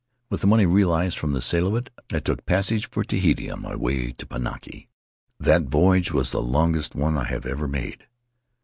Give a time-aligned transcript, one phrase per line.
[0.31, 3.61] With the money realized from the sale of it I took passage for Tahiti on
[3.61, 4.87] my way to Pinaki.
[5.39, 8.07] "That voyage was the longest one I have ever made.